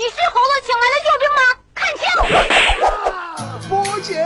[0.00, 1.42] 你是猴子请来的救兵吗？
[1.76, 2.08] 看清！
[3.68, 4.16] 波姐，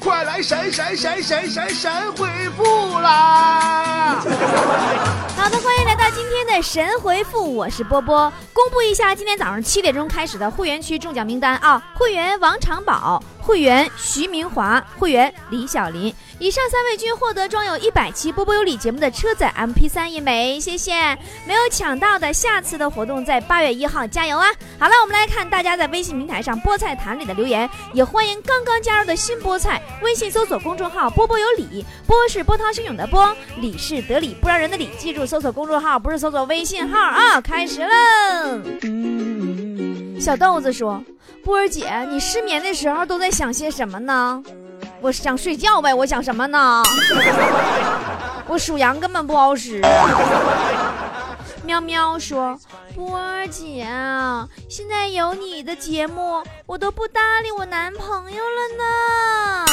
[0.00, 2.26] 快来神神神神神神回
[2.56, 4.22] 复啦！
[5.36, 8.32] 好的，欢迎来到今天的神回复，我是波波。
[8.54, 11.82] 公布一下今天早上七点钟开始的会员区中奖名单啊！
[11.94, 16.12] 会员王长宝，会员徐明华，会员李小林。
[16.40, 21.16] 以上三位均获得装有一百期波波有礼节目的车载 MP 三一枚，谢谢！
[21.46, 24.46] 没有抢到的，下次的活动在八月一号，加油啊！
[24.78, 37.40] 好了，我们来看大家在微信平台上菠菜坛里的留言，也欢迎刚刚加入的新菠菜，微信搜索公众号波波有礼，波是波涛汹涌的波，礼是得理不饶人的理，记住搜索公众号，不是搜索微信号啊！
[37.40, 38.60] 开始喽！
[40.18, 41.02] 小豆子说
[41.44, 44.42] ：“波儿姐，你失眠的时候都在想些什么呢？”
[45.00, 46.82] 我想睡觉呗，我想什么呢？
[48.48, 49.80] 我属羊根本不好使。
[51.64, 52.58] 喵喵说
[52.96, 53.86] ：“波儿姐，
[54.68, 59.64] 现在有你的节目，我都不搭理我男朋友了呢。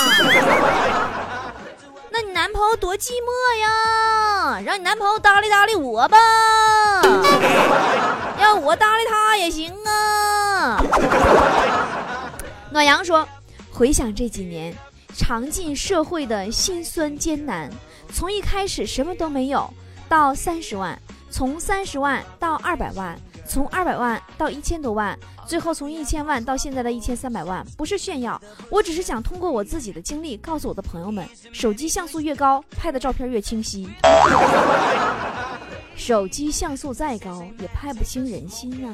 [2.09, 6.17] 那你男朋友多寂寞呀，让你男朋友搭理搭理我吧，
[8.59, 10.83] 我搭理他也行啊。”
[12.71, 13.27] 暖阳说
[13.71, 14.75] ：“回想这几年。”
[15.15, 17.69] 尝尽社会的辛酸艰难，
[18.11, 19.71] 从一开始什么都没有，
[20.09, 23.15] 到三十万，从三十万到二百万，
[23.47, 27.63] 从二百万到一千多万，最后从一千万到现在的一千三百万。
[27.77, 33.87] 不是炫耀，我只是想通过我自己的经历，告诉我的朋友们：手机像素越高，拍的照片越清晰。
[35.95, 38.91] 手机像素再高，也拍不清人心啊。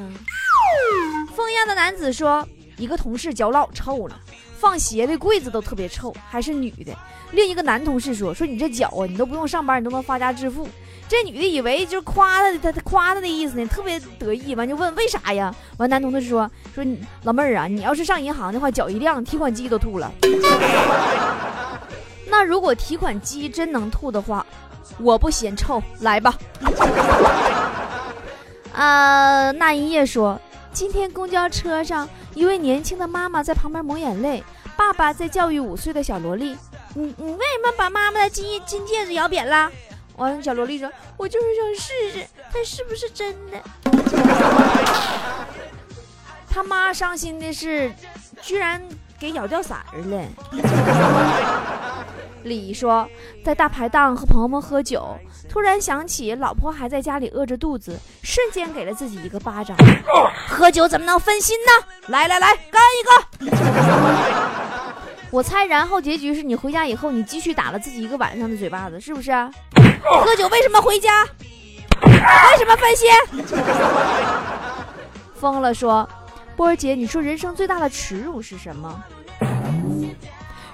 [1.35, 2.45] 风一样的男子说：
[2.77, 4.19] 一个同事脚老臭了。
[4.57, 6.93] 放鞋的柜子都特别臭，还是女的。
[7.31, 10.67] 另一个男同事说：“说你这脚啊，你都不用上班，你都能发家致富。”
[11.07, 14.55] 这女的以为就是夸他的，他他夸他的意思呢，特别得意。
[14.55, 15.55] 完就问为啥呀？
[15.77, 20.11] 完男同事说：“说你老妹儿啊，你要是上银行的话，脚一亮，提款机都吐了。
[22.27, 24.45] 那如果提款机真能吐的话，
[24.97, 26.33] 我不嫌臭，来吧。
[28.73, 30.39] ”呃，那一夜说。
[30.71, 34.43] 今天公交车上，一位年轻的妈妈在旁边抹眼泪，
[34.77, 36.55] 爸爸在教育五岁的小萝莉
[36.93, 39.69] ：“你你为什么把妈妈的金金戒指咬扁了？”
[40.15, 43.59] 完了，小萝莉说：“我就是想试试，它是不是真的。
[46.47, 47.91] ”他妈伤心的是，
[48.41, 48.79] 居然
[49.19, 50.23] 给咬掉色儿了。
[52.43, 53.07] 李说，
[53.43, 55.17] 在大排档和朋友们喝酒，
[55.49, 59.75] 突然想起老婆还在家里饿着肚子，瞬间给了自己一个巴掌。
[60.47, 61.71] 喝酒怎么能分心呢？
[62.07, 63.57] 来来来，干一个！
[65.31, 69.31] 我猜，然后结局是你回家以后，你继续打了自己一个晚上的嘴巴子，是不是？
[70.03, 71.23] 喝酒为什么回家？
[72.01, 73.11] 为什么分心？
[75.35, 76.07] 疯了说，
[76.55, 79.03] 波儿姐，你说人生最大的耻辱是什么？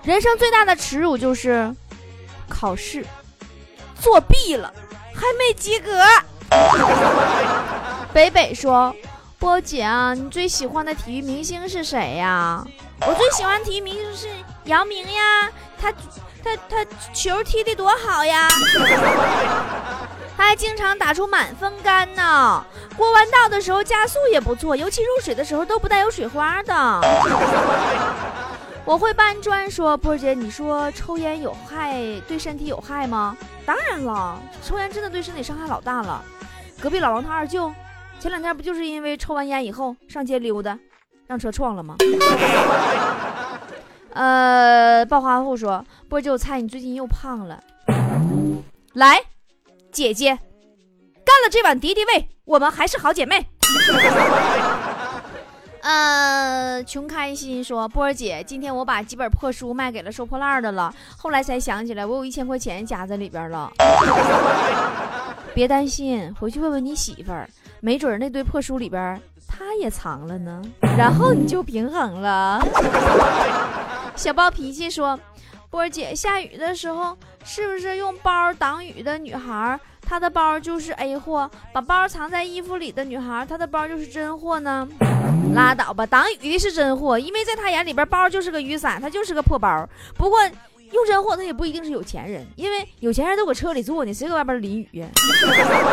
[0.06, 1.74] 人生最大的耻辱就是
[2.48, 3.04] 考试
[4.00, 4.72] 作弊了，
[5.16, 6.00] 还没及格。
[8.14, 8.96] 北北说
[9.40, 12.64] ：“波姐啊，你最喜欢的体育明星是谁呀？”
[13.02, 14.28] 我最喜欢体育明星是
[14.66, 15.50] 姚明呀，
[15.82, 15.92] 他
[16.44, 18.48] 他他球踢得多好呀，
[20.38, 22.64] 他还经常打出满分杆呢。
[22.96, 27.02] 过弯道的时候加速也不错，尤其入水的时候都不带有水花的。
[28.86, 33.36] 我会搬砖说，波姐，你说抽烟有害，对身体有害吗？
[33.66, 36.24] 当然了，抽烟真的对身体伤害老大了。
[36.80, 37.74] 隔壁老王他二舅，
[38.20, 40.78] 前两天不就是因为抽完烟以后上街溜达，
[41.26, 41.96] 让车撞了吗？
[44.14, 47.60] 呃，暴花户说，波姐，我猜你最近又胖了。
[48.94, 49.20] 来，
[49.92, 50.38] 姐姐，
[51.26, 53.48] 干了这碗敌敌畏，我们还是好姐妹。
[55.86, 63.72] 呃，穷开心说，波儿姐，今天我把几本破书卖给了收破烂的了，后来才想起来我有一千块钱夹在里边了。
[65.54, 67.48] 别担心，回去问问你媳妇儿，
[67.82, 70.60] 没准那堆破书里边她也藏了呢，
[70.98, 72.60] 然后你就平衡了。
[74.16, 75.20] 小暴脾气说，
[75.70, 84.90] 波儿姐，下雨的时候是不是用包挡雨的女孩，她的包就是 A 货；把包藏在衣服里的女孩，她的包就是真货呢？
[85.54, 89.88] 拉倒吧，挡雨的是真货，因为在他眼里边，包就是个雨伞，他就是个破包。
[90.16, 90.40] 不过
[90.92, 95.08] 用真货，他也不一定是有钱人，因为有钱人都搁车里坐呢，谁搁外边淋雨呀？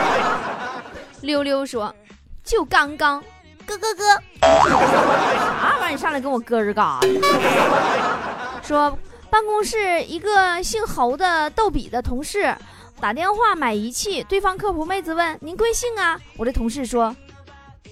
[1.23, 1.95] 溜溜说
[2.43, 3.23] ：“就刚刚，
[3.67, 5.97] 咯咯咯，啥玩意儿？
[5.97, 7.09] 上来跟我咯吱嘎的？
[8.63, 8.99] 说
[9.31, 12.55] 办公室一个姓侯的逗比的同事
[13.01, 16.19] 打电话买仪器，对方客服妹子问：您贵姓啊？
[16.37, 17.15] 我的同事说。”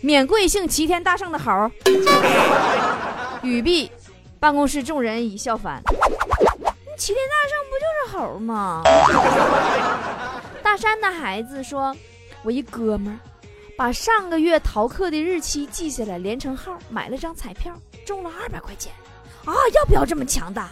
[0.00, 1.70] 免贵姓齐天大圣的猴。
[3.42, 3.90] 语毕，
[4.38, 5.82] 办公室众人已笑翻。
[6.96, 8.82] 齐天大圣不就是猴吗？
[10.62, 11.96] 大山的孩子说
[12.44, 13.18] ：“我一哥们儿
[13.76, 18.92] 把上个月逃课的日期记下来，连成号，买了张彩票，中了二百块钱。
[19.46, 20.68] 啊，要不要这么强大？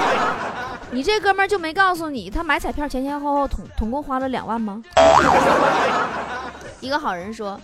[0.92, 4.82] 你这哥们儿就没告诉你，他买彩票前前后后统统共花了两万吗？”
[6.80, 7.58] 一个好人说。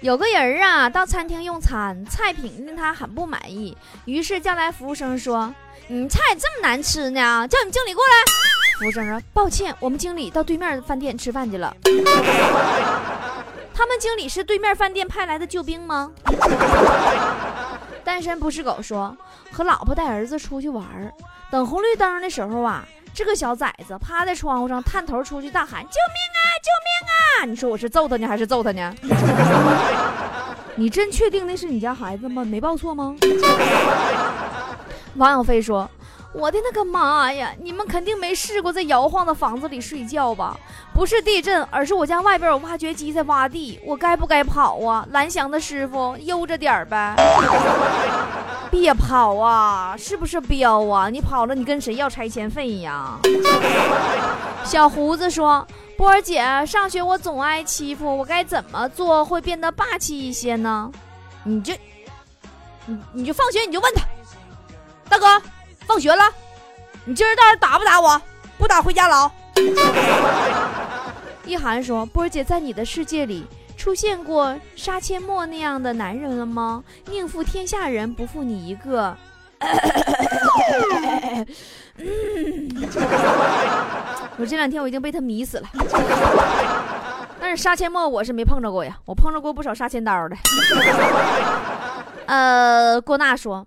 [0.00, 5.52] 有个人啊，到餐厅用餐，菜品令他很不满意，于是叫来服务生说
[5.88, 7.48] ：“你菜这么难吃呢？
[7.48, 8.12] 叫你经理过来。”
[8.78, 11.74] 服务生说：“抱歉，我们经理到对面饭店吃饭去了。”
[13.74, 16.12] 他们经理是对面饭店派来的救兵吗？
[18.04, 19.16] 单身不是狗说
[19.50, 20.84] 和老婆带儿子出去玩，
[21.50, 22.84] 等红绿灯的时候啊，
[23.14, 26.45] 这个小崽子趴在窗户上探头出去大喊：“救命啊！
[26.66, 28.92] 救命啊！”你说我是揍他呢，还是揍他呢？
[30.74, 32.44] 你真确定那是你家孩子吗？
[32.44, 33.14] 没报错吗？
[35.14, 35.88] 王小飞说
[36.34, 37.50] ：“我的那个妈呀！
[37.62, 40.54] 你们肯定没试过在摇晃的房子里睡觉吧？
[40.92, 45.06] 不是地震，而是我家外边有挖掘机在挖地，我该不该跑啊？
[45.12, 47.14] 蓝翔的师傅悠着点儿呗，
[48.70, 49.96] 别跑啊！
[49.98, 51.08] 是不是彪啊？
[51.08, 53.18] 你跑了，你跟谁要拆迁费呀？”
[54.64, 55.66] 小胡子说。
[55.96, 60.92] 波儿姐，上学我总挨欺负，我该怎么做会变得霸气一些呢？
[61.42, 61.80] 你这，
[62.84, 64.02] 你你就放学你就问他，
[65.08, 65.42] 大哥，
[65.86, 66.22] 放学了，
[67.06, 68.20] 你今儿到底打不打我？
[68.58, 69.30] 不打回家牢。
[71.46, 73.46] 一涵说，波儿姐，在你的世界里
[73.86, 76.82] 出现过杀阡陌那样的男人了吗？
[77.04, 79.16] 宁负天下人，不负你一个。
[84.36, 85.68] 我这两天我已经被他迷死了，
[87.38, 90.36] 但是杀阡陌我是没碰着过呀，我碰着过不少杀千刀的。
[92.26, 93.64] 呃，郭娜说，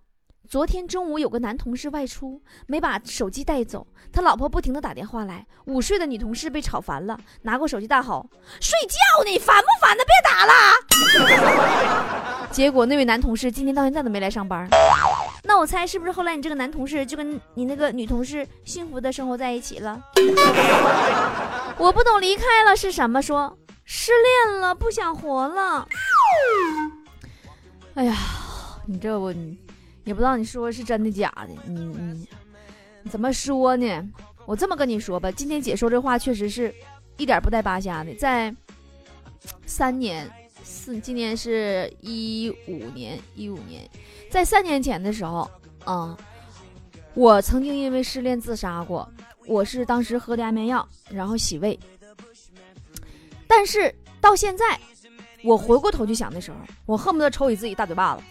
[0.50, 8.28] 昨天中午有个男同事外出，没把手机带走，他老婆不停的打电话来，午睡的女同事被吵烦了，拿过手机大吼
[8.60, 10.04] ：“睡觉呢，烦不烦的？
[10.04, 10.54] 别打了！”
[12.50, 14.68] 结果那位男同事今天到现在都没来上班。
[15.44, 20.02] 那我猜是不是后来你这个男同事就跟你那个女同事幸福的生活在一起了？
[21.78, 23.22] 我不懂离开了是什么？
[23.22, 23.56] 说
[23.86, 24.12] 失
[24.48, 25.88] 恋了，不想活了。
[27.94, 28.16] 哎呀，
[28.88, 29.32] 你这我
[30.10, 31.50] 也不知道你说是真的假的。
[31.72, 32.28] 你
[33.04, 34.10] 你怎么说呢？
[34.48, 36.74] 我这么跟你说吧，今天姐说这话确实是
[37.16, 38.12] 一点不带扒瞎的。
[38.16, 38.52] 在
[39.68, 40.28] 三年
[40.64, 43.88] 四，今年是一五年，一五年。
[44.32, 45.48] 在三年前的时候，
[45.86, 46.18] 啊，
[47.14, 49.08] 我曾经因为失恋自杀过。
[49.46, 51.80] 我是当时喝的安眠药，然后洗胃。
[53.46, 54.80] 但是到现在，
[55.44, 56.58] 我回过头去想的时候，
[56.88, 58.24] 我恨不得抽你自己大嘴巴子。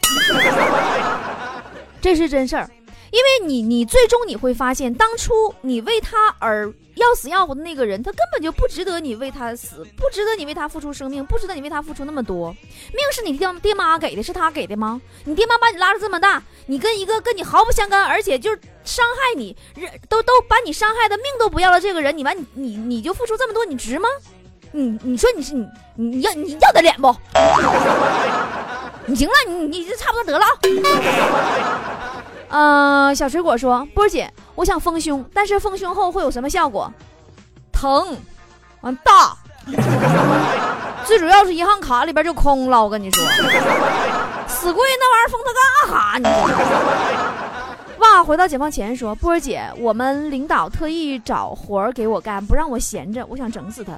[2.01, 2.69] 这是真事儿。
[3.11, 12.55] 因为你，你最终你会发现，当初你为他而要死要活的那个人，他根本就不值得你为他死，不值得你为他付出生命，不值得你为他付出那么多。
[12.93, 15.01] 命是你爹爹妈给的，是他给的吗？
[15.25, 19.57] 你爹妈把你拉扯这么大，你跟一个跟你毫不相干，而且就是伤害你，
[20.07, 24.07] 都都把你伤害的命都不要了，这个人，你完你你你就付出这么多，你值吗？
[24.71, 27.11] 你你说你是你你要你要得脸不？
[29.09, 30.45] 你行了，你你就差不多得了。
[32.51, 36.93] 嗯，小水果说：“波姐，我想丰胸，但是丰胸后会有什么效果？
[37.73, 38.17] 疼，
[38.83, 39.35] 完大，
[41.05, 42.83] 最主要是银行卡里边就空了。
[42.83, 43.25] 我跟你说，
[44.47, 45.63] 死贵那玩意儿封它干
[45.95, 46.19] 哈？
[46.19, 46.25] 你
[47.99, 48.23] 哇！
[48.23, 53.93] 回到解放前说，波姐，我们领导特意找活儿给我干，不让我闲着，我想整死他。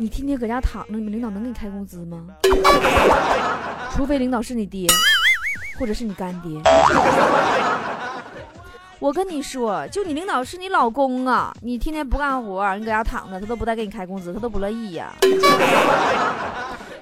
[0.00, 2.24] 你天天搁家躺着，你们领导能给你开工资吗？
[3.92, 4.88] 除非领导是你爹。”
[5.78, 6.50] 或者是你干爹，
[8.98, 15.10] 我跟你说，就你领导是你老公啊，你天天不干活，你搁家躺着，他都不带给你开工资，他都不乐意呀。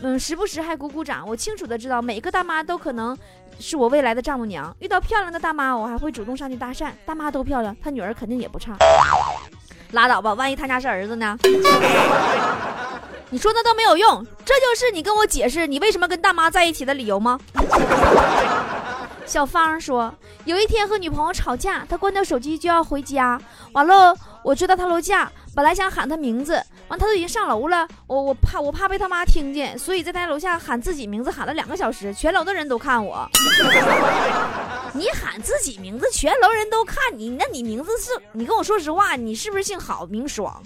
[0.00, 1.28] 嗯，时不时还鼓鼓掌。
[1.28, 3.14] 我清楚的知道，每个大妈都可能
[3.60, 4.74] 是我未来的丈母娘。
[4.78, 6.90] 遇到漂亮的大妈，我还会主动上去搭讪。
[7.04, 8.78] 大妈都漂亮，她女儿肯定也不差。
[9.92, 11.38] 拉倒吧，万一他家是儿子呢？
[13.28, 17.38] 你说那都没有用，这就是你跟我解释你为什么跟大妈在一起的理由吗？”
[19.28, 20.12] 小芳说
[20.46, 23.38] ：“有一天和女朋友吵架，他关掉手机就要回家。
[23.72, 26.54] 完了，我追到他楼下，本来想喊他名字，
[26.88, 27.86] 完他都已经上楼了。
[28.06, 33.28] 我我怕我怕被他妈听见，所以在他楼下喊自己名字喊了两个小时，全楼的人都看我。
[34.94, 38.10] 你喊自己名字，全楼人都看你，那你名字是？
[38.32, 40.62] 你跟我说实话，你是不是姓郝名爽？”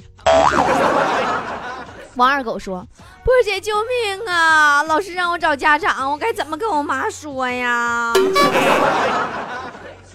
[2.16, 2.87] 王二狗说
[3.25, 4.83] ：“波姐，救命啊！
[4.83, 8.12] 老师让我找家长，我该怎么跟我妈说呀？”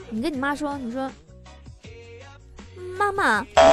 [0.10, 1.12] 你跟你妈说，你说
[2.98, 3.64] ：“妈妈，妈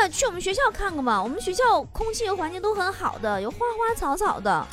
[0.00, 1.20] 妈，去我们学校看看吧。
[1.20, 4.64] 我们学校空气和环境都很好的，有花花草草的。”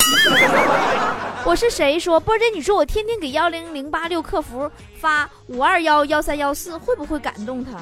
[1.44, 1.98] 我是谁？
[1.98, 4.70] 说波姐，你说我天天给幺零零八六客服
[5.00, 7.72] 发五二幺幺三幺四，会不会感动他？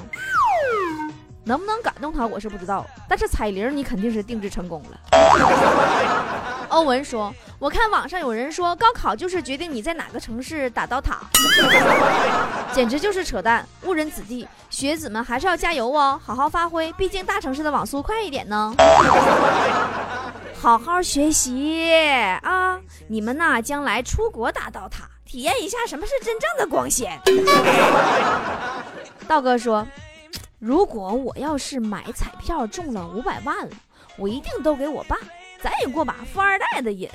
[1.51, 2.87] 能不能感动他，我是不知道。
[3.09, 4.97] 但是彩铃你肯定是定制成功了。
[6.71, 11.19] 欧文说：“我看网上有人说，高考就是决定你在哪个城市打刀塔，
[12.73, 14.47] 简直就是扯淡，误人子弟。
[14.71, 18.73] 学子们还是要加油哦，好好发挥，毕竟大城市的网速快一点呢。
[20.63, 21.93] 好好学习
[22.43, 22.79] 啊！
[23.09, 27.21] 你们呐，将来出国打刀塔，体验一下什么是真正的光鲜。”
[29.27, 29.85] 道哥说。
[30.61, 33.71] 如果我要是买彩票中了五百万了，
[34.19, 35.17] 我一定都给我爸，
[35.63, 37.09] 咱也过把富二代的瘾。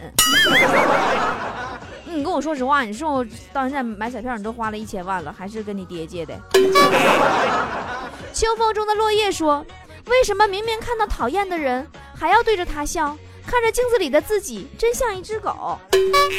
[2.05, 3.23] 你 跟我说实话，你说我
[3.53, 6.35] 到现在买彩票，你都花了一千万了，还是跟你爹借的？
[8.33, 9.63] 秋风中的落叶说
[10.09, 11.85] ：“为什么明明看到讨厌的人，
[12.15, 13.15] 还要对着他笑？
[13.45, 15.77] 看着镜子里的自己，真像一只狗。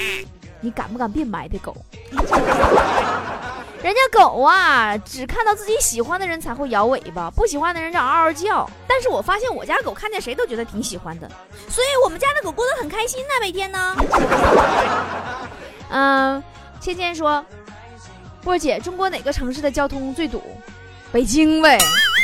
[0.61, 1.77] 你敢不敢变埋汰狗？”
[3.87, 8.69] 人家狗啊，只看到自己喜欢的人才会摇尾巴，不喜欢的人就嗷嗷叫。
[8.85, 11.31] 但是我发现我家狗看见谁都觉得挺喜欢的，
[11.69, 13.97] 所以我们家的狗过得很开心呢，每天呢。
[15.89, 16.43] 嗯，
[16.81, 17.47] 芊芊说，
[18.43, 20.43] 波姐，中国哪个城市的交通最堵？
[21.13, 21.79] 北京呗。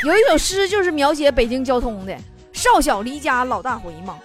[0.05, 2.19] 有一首诗就是描写北京交通的，
[2.53, 4.19] 少小离家老大回嘛。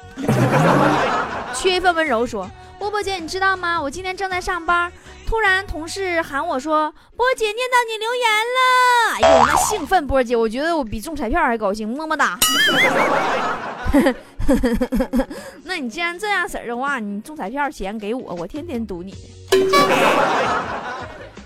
[1.53, 3.81] 缺一份温柔说，波波姐，你知道吗？
[3.81, 4.91] 我今天正在上班。
[5.25, 8.59] 突然，同事喊我说：“波姐念到你留言了。”
[9.21, 10.07] 哎呦，那兴奋！
[10.07, 12.37] 波姐，我觉得我比中彩票还高兴，么么哒。
[15.63, 19.13] 那你既然这样式儿的话，你中彩票钱给我，我天天赌你。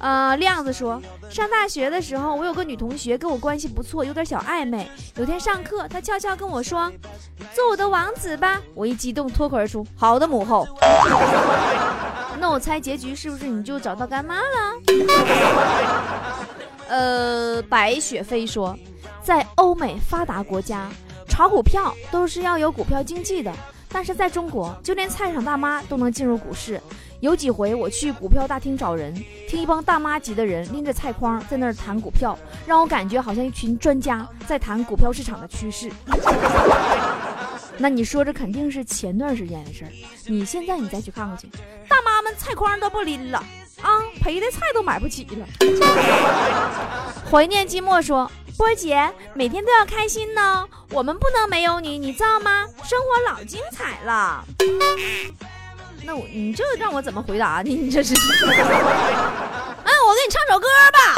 [0.02, 4.90] 呃，亮子说，上大学的时候，我有个女同学跟我关系不错，有点小暧昧。
[5.16, 6.92] 有天上课，她悄悄跟我说
[7.54, 10.68] ：“做我的王子吧。”我一激动，脱口而出：“好的，母后。
[12.42, 14.42] ”那我猜结局是不是你就找到干妈了？
[16.90, 18.76] 呃，白雪飞说，
[19.22, 20.90] 在欧美发达国家，
[21.28, 23.54] 炒股票都是要有股票经纪的，
[23.88, 26.82] 但是在中国，就连菜场大妈都能进入股市。
[27.22, 29.14] 有几回我去股票大厅找人，
[29.48, 35.92] 听一帮大妈级的人拎着菜筐在那儿谈股票，让我感觉好像一群专家在谈股票市场的趋势。
[37.78, 39.92] 那你说这肯定是前段时间的事儿，
[40.26, 41.48] 你现在你再去看看去，
[41.88, 43.38] 大妈们菜筐都不拎了
[43.82, 45.46] 啊，赔的菜都买不起了。
[47.30, 52.66] 怀念寂寞说，波姐每天都要开心呢，我们不能没有你，你知道吗？
[52.84, 54.44] 生活老精彩了。
[56.04, 57.76] 那我，你这让我怎么回答你？
[57.76, 61.16] 你这是，哎，我给你唱首歌吧。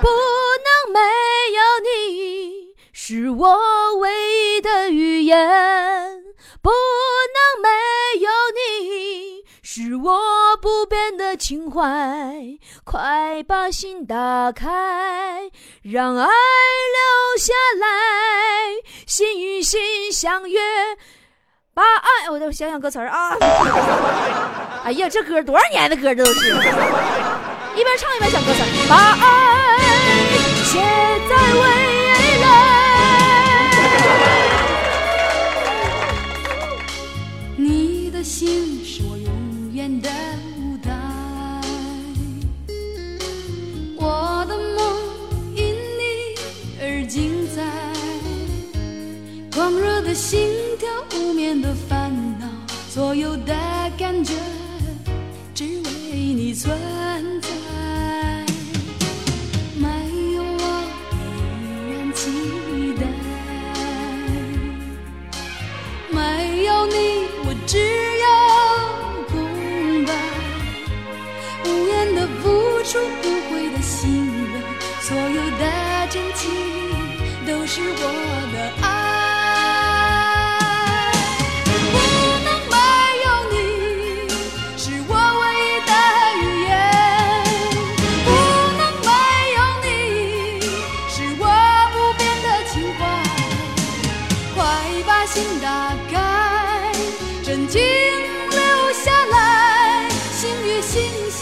[0.00, 0.98] 不能没
[1.54, 4.10] 有你，是我唯
[4.56, 5.38] 一的语言；
[6.60, 7.68] 不能没
[8.20, 12.58] 有你，是我不变的情怀。
[12.84, 15.50] 快把心打开，
[15.82, 17.86] 让爱留下来，
[19.06, 20.58] 心与心相约。
[21.72, 23.36] 八哎我再想想歌词啊。
[24.84, 26.48] 哎呀这歌多少年的歌这都是。
[26.50, 29.16] 一边唱一边想歌词八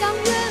[0.08, 0.47] I'm ready.